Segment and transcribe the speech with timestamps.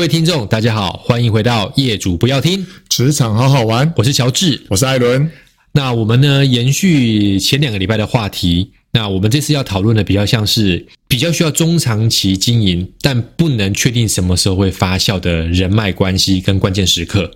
[0.00, 3.92] 各位听众，大家好，欢迎回到业主不要听职场好好玩。
[3.96, 5.30] 我是乔治，我是艾伦。
[5.72, 8.72] 那我们呢，延续前两个礼拜的话题。
[8.92, 17.30] 那我们这次要讨论的比较像是比较需要中长期经营，但不能确定什么时候会发酵的人脉关系跟关键时刻。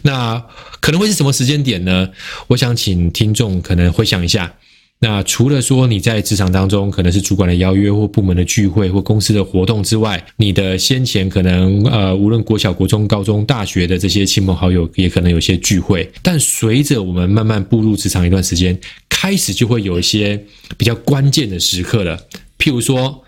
[0.00, 0.42] 那
[0.80, 2.08] 可能会是什么时间点呢？
[2.46, 4.54] 我想请听众可能回想一下。
[5.00, 16.10] 那除了说你在职场当中可能是主管的邀约或部门的聚会或公司的活动之外，你的先前可能呃，无论国小、国中、高中、大学的这些亲朋好友也可能有些聚会。
[16.20, 18.76] 但随着我们慢慢步入职场一段时间，
[19.08, 20.44] 开始就会有一些
[20.76, 22.18] 比较关键的时刻了。
[22.58, 23.22] 譬如说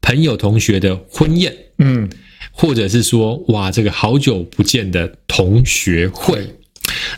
[0.00, 2.08] 朋友、同学的婚宴，嗯，
[2.52, 6.38] 或者是说哇，这个好久不见的同学会。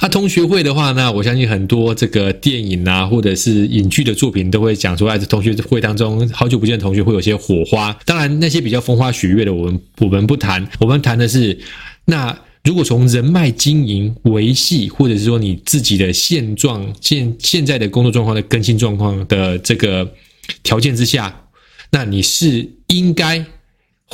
[0.01, 7.97] 那、同学会的话呢，我相信很多这个电影啊，或者是影剧的作品都会讲说，在同学会当中，好久不见的同学会有些火花。
[8.05, 10.67] 当然，那些比较风花雪月的，我们我们不谈。
[10.79, 11.59] 我们谈的是，
[12.05, 20.11] 那如果从人脉经营维系，或者是说你自己的现状、现现在的工作状况的更新状况的这个
[20.63, 21.35] 条件之下，
[21.91, 23.45] 那你是应该。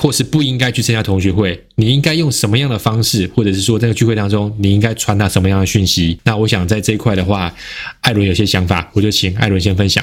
[0.01, 6.19] 或是不应该去参加同学会，你应该用什么样的方式，或者是说在个聚会当中，你应该传达什么样的讯息？
[6.25, 7.55] 那我想在这一块的话，
[8.01, 10.03] 艾伦有些想法，我就请艾伦先分享。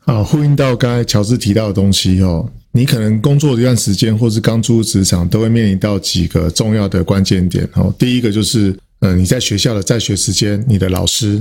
[0.00, 7.94] 好，呼应到刚才乔治提到的东西哦，你可能工作一段时间，或是刚出职场，都会面临到几个重要的关键点哦。
[7.96, 11.40] 第一个就是，呃，你在学校的在学时间，你的老师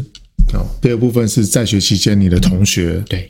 [0.53, 0.61] 哦。
[0.79, 3.03] 第二部分是在学期间，你的同学。
[3.09, 3.27] 对，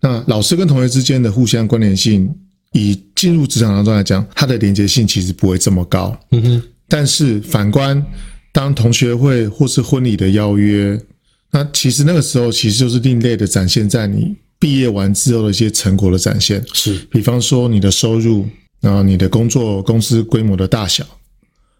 [0.00, 2.28] 那老师跟同学之间的互相关联性。
[2.74, 6.14] 以进入职场当中来讲，它的连接性其实不会这么高。
[6.32, 6.62] 嗯哼。
[6.88, 8.04] 但是反观，
[8.52, 11.00] 当同学会或是婚礼的邀约，
[11.50, 16.62] 那其实那个时候其实就是另类的展现在你毕业完之后的一些成果的展现。
[16.74, 16.98] 是。
[17.10, 18.46] 比方说你的收入，
[18.80, 21.06] 然后你的工作公司规模的大小，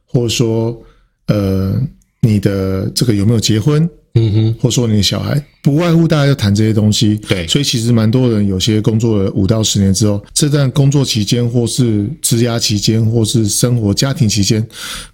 [0.06, 0.80] 或者说，
[1.26, 1.78] 呃，
[2.20, 3.88] 你的这个有没有结婚？
[4.16, 7.16] 嗯哼，或说你的小孩，不外乎大家要谈这些东西。
[7.28, 14.64] 对，所以其实蛮多人有些工作了五到十年之后，这段工作期间，或是职涯期间，或是生活家庭期间，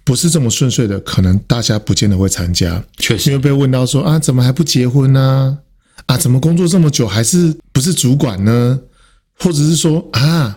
[0.03, 2.83] 不是这么顺遂的，可能大家不见得会参加。
[2.97, 5.57] 确实，因为被问到说啊，怎么还不结婚呢？
[6.05, 8.79] 啊，怎么工作这么久还是不是主管呢？
[9.39, 10.55] 或者是说啊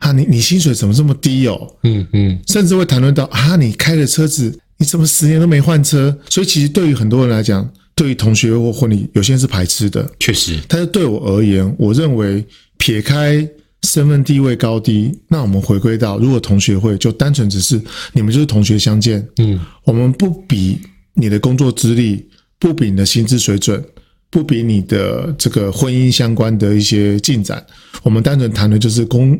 [0.00, 1.74] 啊，你你薪水怎么这么低哦？
[1.84, 6.14] 嗯嗯，甚至会谈论到啊，你开的车子，你怎么十年都没换车？
[6.28, 10.60] 所以其实对于很多人来讲，对于同学或婚礼，有些人是排斥的，确实。
[10.68, 12.44] 但是对我而言，我认为
[12.76, 13.48] 撇开
[13.82, 17.80] 身份地位高低，那我们回归到，如果同学会就单纯只是
[18.12, 20.78] 你们就是同学相见，嗯，我们不比
[21.14, 22.24] 你的工作资历，
[22.58, 23.82] 不比你的薪资水准，
[24.28, 27.64] 不比你的这个婚姻相关的一些进展，
[28.02, 29.36] 我们单纯谈的就是工。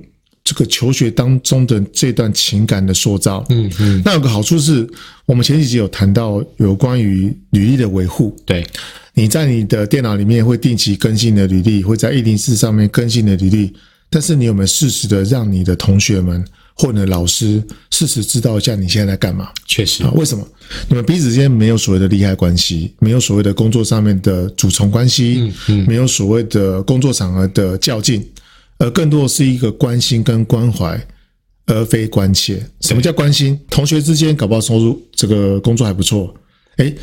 [0.47, 4.89] 这个求学当中的这段情感的塑造，嗯嗯，那有个好处是，
[5.25, 8.33] 我们前几集有谈到有关于履历的维护。
[8.47, 8.65] 对，
[9.13, 13.73] 你在你的电脑里面会定期更新的履历，会在一零四上面更新的履历，
[14.09, 19.49] 但是你有没有适时的让你的同学们或者老师适时知道一下你现在在干嘛？
[19.67, 20.47] 确实啊，为什么？
[20.89, 28.25] 你们彼此之间没有所谓的利害关系，没有所谓的工作上面的主从关系，嗯嗯，没有所谓的工作场合的较劲。
[28.79, 31.01] 而更多的是一个关心跟关怀，
[31.67, 32.63] 而非关切。
[32.81, 33.59] 什么叫关心？
[33.71, 36.35] 同学之间搞不好收入这个工作还不错，
[36.77, 36.95] 诶，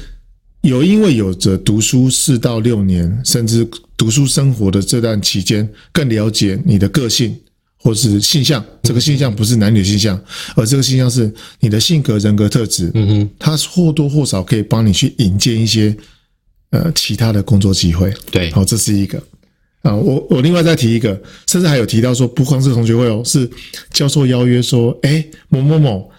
[0.61, 3.67] 有因为有着读书四到六年，甚至
[3.97, 7.35] 读书生活的这段期间，更了解你的个性
[7.77, 8.63] 或是性向。
[8.83, 10.21] 这个性向不是男女性向，
[10.55, 12.91] 而这个性向是你的性格人格特质。
[12.93, 15.95] 嗯哼，它或多或少可以帮你去引荐一些
[16.69, 18.13] 呃其他的工作机会。
[18.31, 19.21] 对，好，这是一个。
[19.83, 23.49] 啊，我我另外再提一个，甚至还有提到说，不光是同学会哦，是
[23.91, 26.09] 教授邀约说，哎，某某某，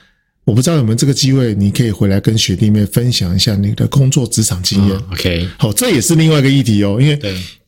[0.45, 4.95] 我不知道有没有这个机会，你可以回来跟学弟妹分享一下你的工作职场经验。
[4.95, 7.19] 嗯、OK，好，这也是另外一个议题哦，因为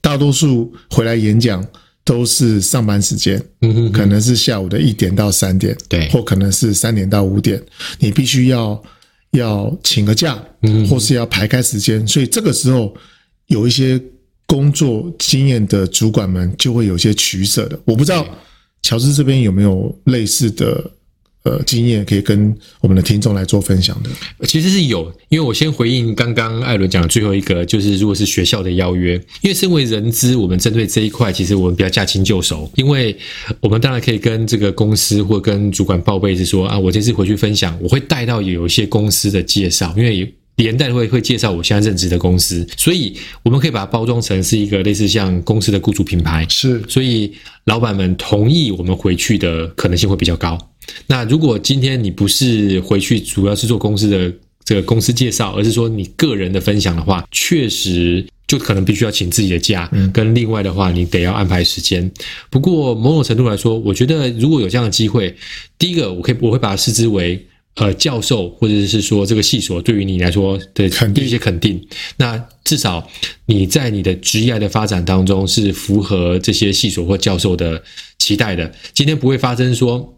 [0.03, 1.67] 大多数回来演讲
[2.05, 7.59] 都是上班时间，嗯哼，可能是下午的一点到三点，对，或可能是三点到五点，
[7.99, 8.83] 你必须要
[9.31, 12.95] 要请个假，嗯，或是要排开时间，所以这个时候
[13.47, 13.99] 有一些。
[14.47, 18.25] 工作经验的主管们就会有些取舍的，我不知道
[18.83, 20.89] 乔治这边有没有类似的
[21.43, 24.11] 呃经验可以跟我们的听众来做分享的。
[24.47, 33.17] 其实是有，因为我先回应刚刚艾伦讲的最后一个，就是如果是学校的邀约，因为身为人资，我们针对这一块，其实我们比较驾轻就熟，因为
[33.61, 40.33] 我们当然可以跟这个公司或跟主管报备，是说啊，我这次回去分享，我会带到有一些公司的介绍，因为。
[40.57, 46.47] 连带会会介绍我现在任职的公司，所以我们可以把它包装成是一个类似像公司的雇主品牌。
[46.49, 47.31] 是，所以
[47.65, 50.59] 老板们同意我们回去的可能性会比较高。
[51.07, 54.33] 那如果今天你不是回去，主要是做公司的
[54.65, 62.11] 这个公司介绍，而是说你个人的分享的话，确实就可能必须要请自己的假，跟另外的话你得要安排时间。
[62.49, 65.37] 不过某种程度来说，我觉得如果有这样的机会，
[65.79, 67.47] 第一个我可以我会把它视之为。
[67.77, 71.87] 呃，教授或者是说这个系所对于你来说的一些肯定，
[72.17, 73.09] 那至少
[73.47, 77.83] 你在你的职业的发展当中是符合这些系所或教授的
[78.19, 78.73] 期待的。
[78.93, 80.16] 今天不会发生说。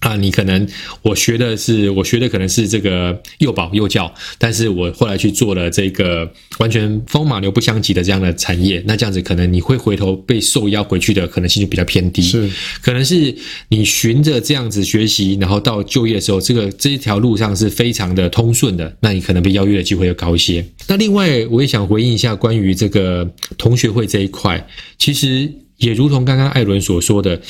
[0.00, 0.64] 啊，你可能
[1.02, 12.22] 我学的是我学的可能是这个幼保幼教，但是我后来去做了这个完全风马牛不相及的这样的产业，那这样子可能你会回头被受邀回去的可能性就比较偏低。
[12.22, 12.48] 是，
[12.80, 13.34] 可能是
[13.68, 20.64] 你循着这样子学习，然后到就业的时候，这个这一条路上是非常的通顺的，那你可能被邀约的机会要高一些。
[20.86, 24.64] 那另外，我也想回应一下关于这个同学会这一块，
[24.96, 27.40] 其实也如同刚刚艾伦所说的。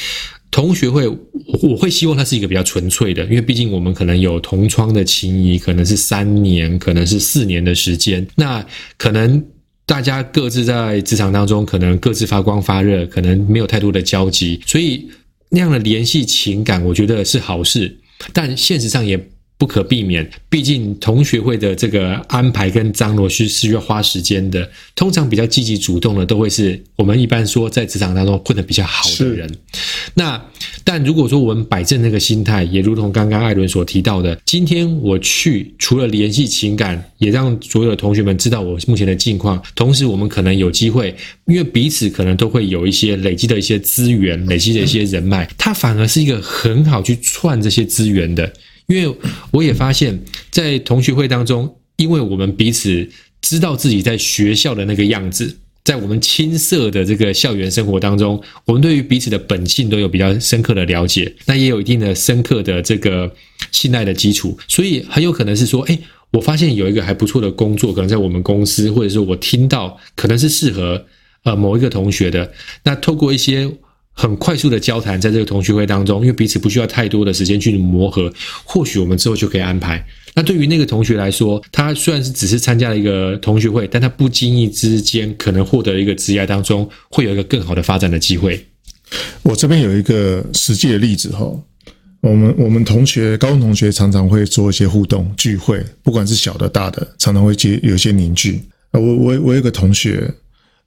[0.51, 1.09] 同学会，
[1.63, 8.27] 我会希望它是一个比较纯粹的，因为毕竟我们可能有同窗的情谊，可能是三年，可能是四年的时间。
[8.35, 8.65] 那
[8.97, 9.45] 可能
[9.87, 15.09] 大家各自在职场当中，可能各自发光发热，可能没有太多的交集，所以
[15.51, 17.99] 那样的联系情感，我觉得是好事。
[18.33, 19.29] 但现实上也。
[19.59, 24.71] 不可避免，毕竟同学会的这个安排跟张罗是是要花时间的。
[24.95, 29.53] 通常比较积极主动的，都会是我们一般说在职场当中混得比较好的人。
[30.15, 30.41] 那
[30.85, 39.61] 但如果说我们摆正那个心态，也如同刚刚艾伦所提到的，今天我去除了联系情感，也让所有的同学们知道我目前的近况。
[39.75, 41.13] 同时，我们可能有机会，
[41.47, 48.51] 因为彼此可能都会有一些累积的一些资源，累积的一些人脉，它反而是一个很好去串这些资源的。
[48.89, 49.15] 因为
[49.51, 50.19] 我也发现，
[50.51, 53.07] 在同学会当中，因为我们彼此
[53.43, 63.31] 知道自己在学校的那个样子，在我们青涩的这个校园生活当中，我们对于彼此的本性都有比较深刻的了解，那也有一定的深刻的这个
[63.71, 65.99] 信赖的基础，所以很有可能是说，诶，
[66.31, 71.05] 我发现有一个还不错的工作，可能在我们公司，或者说我听到可能是适合
[71.43, 72.51] 呃某一个同学的，
[72.85, 73.71] 那透过一些。
[74.19, 78.33] 很快速的交谈，在这个同学会当中，因为彼此不需要太多的时间去磨合，
[78.65, 80.05] 或许我们之后就可以安排。
[80.35, 88.67] 那对于那个同学来说，他虽然是只是参加了一个同学会，但他不经意之间可能获得一个职业当中会有一个更好的发展的机会。
[89.45, 91.49] 我这边有一个实际的例子哈，
[92.21, 98.61] 我们我们同学高中同学常常会做一些互动聚会，不管是小的大的，常常会接有一些凝聚。
[98.91, 100.29] 我我我有个同学，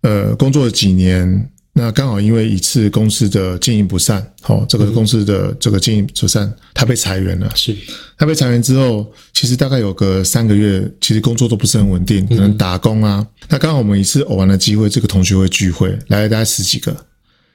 [0.01, 1.49] 呃，工作了几年。
[1.73, 7.49] 那刚好因为一次公司的经营不善，好，这个公司的这个经营不善，他被裁员了。
[7.55, 7.75] 是，
[8.17, 13.25] 他被裁员之后，其实大概有个三个月，其实工作都不是很稳定，可能打工啊。
[13.47, 16.93] 那刚好我们一次偶然的机会，这个同学会聚会来了大概十几个，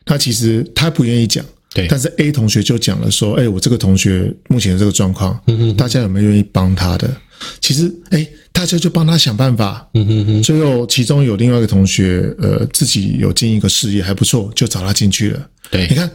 [0.07, 7.15] 他其实他不愿意讲，对，但是 A 同学就讲了说，哎，我这个同学目前的这个状况，嗯嗯，大家有没有愿意帮他的？
[7.61, 8.27] 其实，哎，
[8.57, 9.87] 大家就帮他想办法。
[9.93, 10.43] 嗯哼哼。
[10.43, 15.47] 最后，其中有另外一个同学，呃，自己有经营一个事业还不错，就找他进去了。
[15.71, 16.11] 对，你看，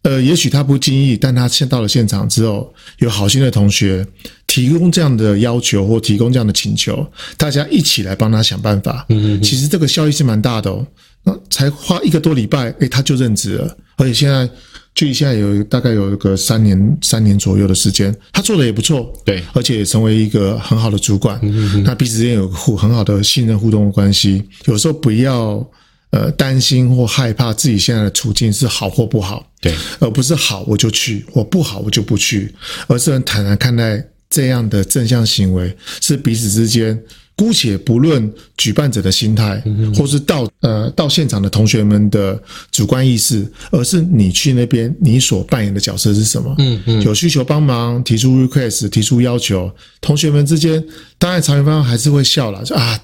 [0.00, 4.06] 呃，也许他不经意，但他先到了现场之后，有好心的同学
[4.46, 7.06] 提供这样的要求或提供这样的请求，
[7.36, 9.04] 大家一起来帮他想办法。
[9.10, 9.42] 嗯哼哼。
[9.42, 10.86] 其实这个效益是蛮大的哦。
[11.24, 14.48] 那才花一个多礼拜，哎，他就任职了，而且现在。
[14.94, 21.40] 距离现在有大概有一个三年三年左右的时间，他做的也不错，对，而且也成为一个很好的主管。
[21.82, 24.42] 那彼此之间有互很好的信任互动的关系。
[24.66, 25.66] 有时候不要
[26.10, 32.54] 呃担心或害怕自己现在的处境是好或不好，对，而不是好我就去，我不好我就不去，
[32.86, 37.02] 而是很坦然看待这样的正向行为是彼此之间。
[37.34, 39.60] 姑且不论举办者的心态，
[39.94, 46.54] 或是到呃到现场的同学们的主观意识，而是你去那边，你所扮演的角色是什么？
[46.58, 50.84] 嗯嗯，有需求帮忙，提出 request，提出要求，同学们之间，
[51.18, 53.00] 当然裁员方还是会笑了，就啊，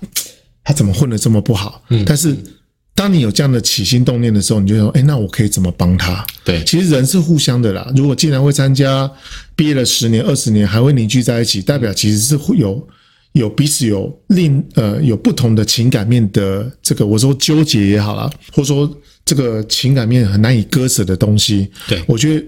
[0.62, 1.82] 他怎么混的这么不好？
[1.88, 2.36] 嗯，但是
[2.94, 6.24] 当你有这样的起心动念的时候，你就说，哎，那我可以怎么帮他？
[6.44, 7.90] 对，其实人是互相的啦。
[7.96, 9.10] 如果既然会参加，
[9.56, 12.86] 毕业了十年、二十年，还会凝聚在一起，代表其实是会有。
[13.38, 21.68] 有彼此有另呃有不同的情感面的这个，我说纠结也好啦，或者说这个情感面很难以割舍的东西。
[21.88, 22.44] 对，我觉得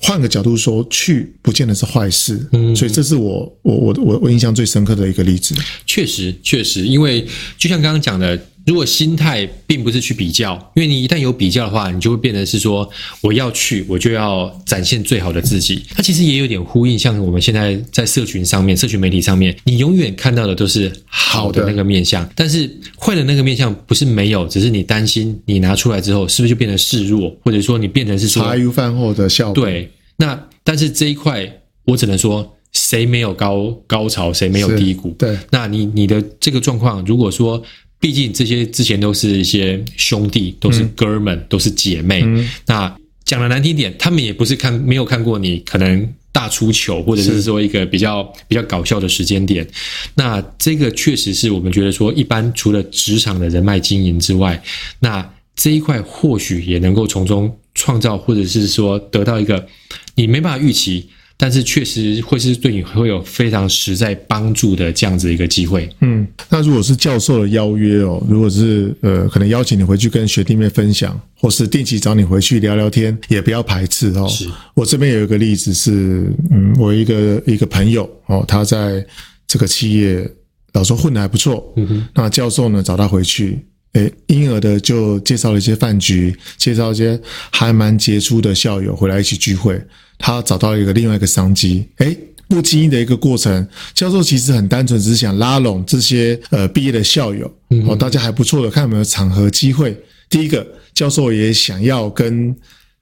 [0.00, 2.46] 换个角度说，去不见得是坏事。
[2.52, 5.54] 嗯，所以这是我我我我我印象最深刻的一个例子。
[5.86, 8.38] 确实确实，因为就像刚刚讲的。
[8.68, 12.86] 如果心态并不是去比较，因为你一旦有比较的话，你就会变得是说
[13.22, 15.82] 我要去，我就要展现最好的自己。
[15.94, 22.70] 它其实也有点呼应，像我们现在在社群上面、社群媒体上面，你永远看到的都是好的那个面相，但是
[23.00, 29.50] 坏的那个面相不是没有，只是你担心你拿出来之后是不是就变得示弱，或者说你变成是说茶余饭后的笑。
[29.54, 31.50] 对，那但是这一块
[31.86, 35.12] 我只能说，谁没有高高潮，谁没有低谷？
[35.12, 37.62] 对，那你你的这个状况，如果说。
[38.00, 42.22] 毕竟这些之前都是一些兄弟，都是哥们，嗯、都是姐妹。
[42.24, 49.66] 嗯、那讲的难听点，他们也不是看没有看过你可能大出糗，或者是说一个比较比较搞笑的时间点。
[50.14, 54.62] 那这个确实是我们觉得说，一般除了职场的人脉经营之外，
[55.00, 59.66] 那这一块或许也能够从中创造，或者是说得到一个
[60.14, 61.08] 你没办法预期。
[61.40, 65.88] 但是确实会是对你会有非常实在帮助的这样子一个机会。
[66.00, 74.26] 嗯，那如果是教授的邀约哦，如果是呃，可能邀请你回去跟学弟妹分享，或是定期找你回去聊聊天，也不要排斥哦。
[74.28, 79.06] 是我这边有一个例子是，嗯，我一个一个朋友哦，他在
[79.46, 80.28] 这个企业
[80.72, 81.72] 老说混的还不错。
[81.76, 83.58] 嗯哼，那教授呢找他回去，
[83.94, 87.18] 诶，因而的就介绍了一些饭局，介绍一些
[87.50, 89.80] 还蛮杰出的校友回来一起聚会。
[90.18, 92.16] 他找到了一个另外一个商机，诶，
[92.48, 93.66] 不经意的一个过程。
[93.94, 97.50] 教授其实很单纯，只是想拉拢这些呃毕业的校友，
[97.86, 99.96] 哦，大家还不错的，看有没有场合机会。
[100.28, 102.54] 第一个，教授也想要跟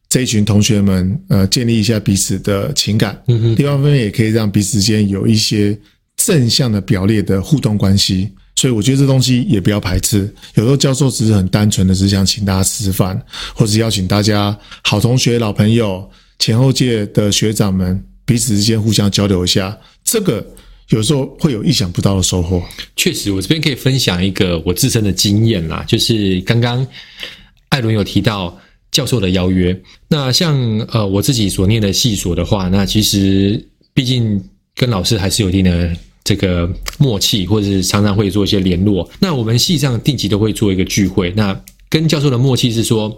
[0.08, 3.20] 这一群同学们呃建立一下彼此的情感。
[3.26, 3.56] 嗯哼。
[3.56, 5.76] 另外一方面，也可以让彼此间有一些
[6.16, 8.30] 正向的表列的互动关系。
[8.56, 10.28] 所以我觉得这东西也不要排斥。
[10.54, 13.20] 有时候教授只是很单纯的，只想请大家吃吃饭，
[13.54, 16.10] 或者邀请大家好同学、老朋友。
[16.38, 20.46] 前后届的学长们彼此之间互相交流一下，这个
[20.90, 22.62] 有时候会有意想不到的收获。
[22.94, 26.86] 确实，我这边可以分享一个我自身的经验啦，就是刚刚
[27.70, 28.54] 艾伦有提到
[28.90, 29.74] 教授的邀约。
[30.08, 30.54] 那像
[30.92, 34.38] 呃我自己所念的系所的话，那其实毕竟
[34.74, 35.96] 跟老师还是有一定的
[36.26, 36.68] 这个
[36.98, 39.08] 默契，或者是常常会做一些联络。
[39.18, 43.16] 那我们系上定期都会做一个聚会，那跟教授的默契是说。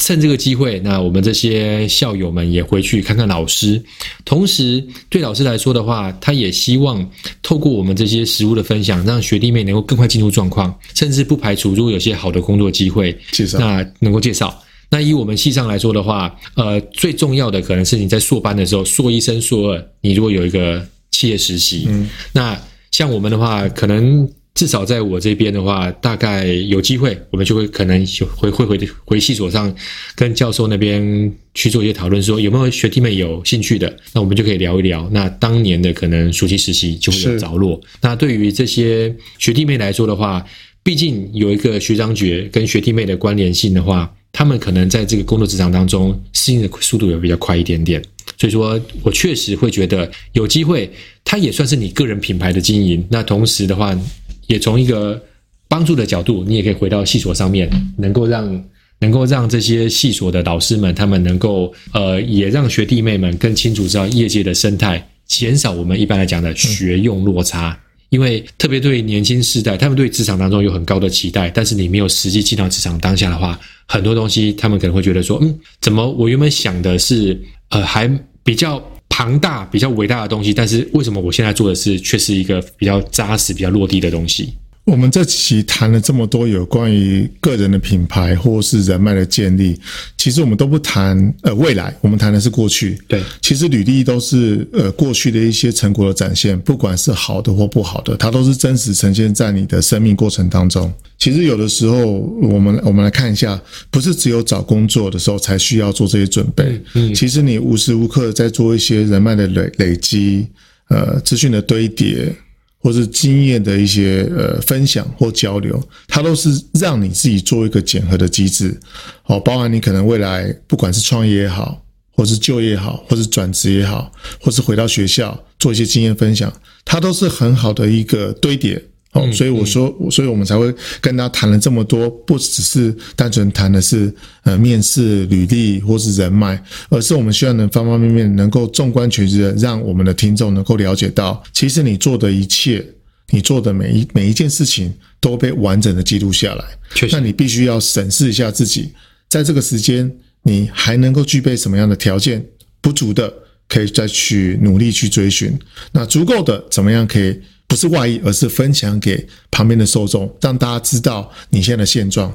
[0.00, 3.82] 趁这个机会，那我们这些校友们也回去看看老师。
[4.24, 7.04] 同时，对老师来说的话，他也希望
[7.42, 14.56] 透过我们这些实物的分享，让学弟妹能够更快进入状况，甚至不排除如果有些好的工作机会，介绍，那能够介绍。
[14.88, 22.60] 那以我们系上来说的话，呃，最重要的可能是你在硕班的时候，硕一升硕二，你如果有一个企业实习，嗯，那
[22.90, 24.28] 像我们的话，可能。
[24.54, 29.72] 至少在我这边的话，大概有机会，我们就会可能回会回回系所上，
[30.16, 35.08] 跟教授那边去做一些讨论，说有没有学弟妹有兴趣的，那我们就可以聊一聊。
[35.12, 37.80] 那当年的可能暑期实习就会有着落。
[38.00, 40.44] 那对于这些学弟妹来说的话，
[40.82, 48.02] 毕竟有一个学长姐跟学弟妹的关联性的话，他们可能在这个工作职场当中适应的速度也比较快一点点。
[48.38, 50.88] 所以说我确实会觉得有机会，
[51.24, 53.04] 它也算是你个人品牌的经营。
[53.10, 53.98] 那同时的话，
[54.46, 55.20] 也从一个
[55.66, 58.64] 帮助的角度，你也可以回到系所上面，能够让
[59.00, 67.78] 能够让这些系所的导师们，他们能够呃，也让学弟妹们更清楚知道业界的生态，减少我们一般来讲的学用落差。
[68.10, 78.08] 因为特别对年轻世代，他们对职场当中有很高的期待，但是你没有实际进到职场当下的话，很多东西他们可能会觉得说，嗯，怎么我原本想的是呃，还
[78.42, 78.82] 比较。
[79.10, 84.54] 庞大、比较伟大的东西，但是为什么我现在做的事却是一个比较扎实、比较落地的东西？
[84.88, 89.78] 我们这期谈了这么多有关于个人的品牌或是人脉的建立，
[90.16, 92.98] 其实我们都不谈呃未来，我们谈的是过去。
[93.06, 100.90] 对，其实履历都是呃过去的一些成果的展现，不管是好的或不好的，它都是真实呈现在你的生命过程当中。
[101.18, 106.64] 其实有的时候，我们我们来看一下，不是只有找工作的时候才需要做这些准备。
[106.94, 110.46] 嗯，嗯，其实你无时无刻在做一些人脉的累累积，
[110.88, 112.34] 呃，资讯的堆叠。
[112.80, 118.78] 或是经验的一些呃分享或交流，它都是让你自己做一个检核的机制，
[119.24, 126.52] 哦，包含你可能未来不管是创业也好，或是就业也好，或是转职也好，或是回到学校做一些经验分享，
[126.84, 128.82] 它都是很好的一个堆叠。
[129.12, 142.84] 哦，所以我说，所以我们才会跟他谈了这么多，不只是单纯谈的是呃面试、履历或是人脉，而是我们希望能方方面面能够纵观全局的，让我们的听众能够了解到，其实你做的一切，
[143.30, 146.64] 你做的每一每一件事情都被完整的记录下来。
[147.10, 148.92] 那你必须要审视一下自己，
[149.30, 152.44] 在这个时间你还能够具备什么样的条件？
[152.82, 153.32] 不足的
[153.66, 155.58] 可以再去努力去追寻，
[155.92, 157.40] 那足够的怎么样可以？
[157.68, 162.34] 不是外溢，而是分享给旁边的受众，让大家知道你现在的现状。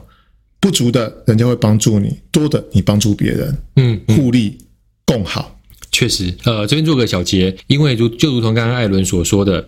[0.59, 3.57] 不足的，人家会帮助你；多的，你帮助别人。
[3.75, 4.57] 嗯，互利
[5.05, 5.59] 共好。
[5.91, 9.67] 确实，呃，这边做个小结，因为如就如同刚刚艾伦所说的，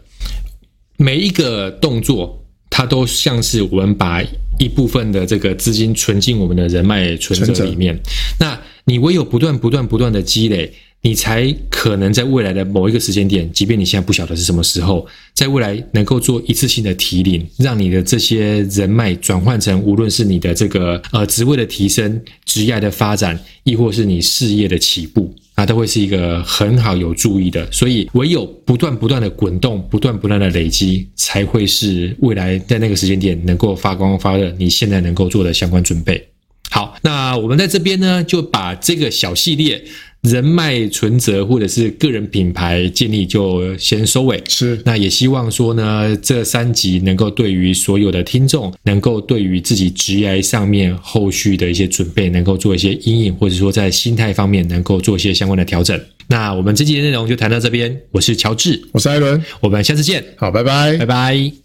[0.96, 4.24] 每一个动作，它都像是我们把
[4.58, 8.00] 一部分的这个资金存进我们的人脉存折里面。
[8.40, 10.72] 那你唯有不断、不断、不断的积累。
[11.02, 27.72] 你才可能在未来的某一个时间点，即便你现在不晓得是什么时候，在未来能够做一次性的提领，让你的这些人脉转换成无论是你的这个呃职位的提升、职业的发展，亦或是你事业的起步，啊，都会是一个很好有助益的。
[27.72, 34.52] 所以，唯有不断不断的滚动，不断不断的累积，才会是未来在那个时间点能够发光发热。
[34.58, 36.28] 你现在能够做的相关准备。
[36.76, 39.82] 好，那我们在这边呢，就把这个小系列。
[40.22, 44.82] 人脉存折或者是个人品牌建立就先收尾，是。
[44.84, 55.98] 那也希望说呢，这三集能够对于所有的听众，能够对于自己职业上面后续的一些准备，能够做一些阴影，或者说在心态方面能够做一些相关的调整。
[56.28, 61.65] 那我们这集的内容就谈到这边，我是乔治，我是艾伦，我们下次见，好，拜拜，拜拜。